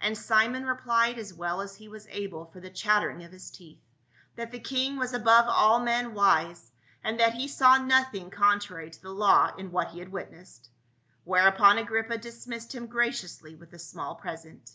[0.00, 3.82] And Simon replied as well as he was able for the chattering of his teeth,
[4.34, 6.72] that the king was above all men wise,
[7.04, 10.70] and that he saw nothing contrary to the law in what he had witnessed.
[11.24, 14.70] Whereupon Agrippa dis missed him graciously with a small present.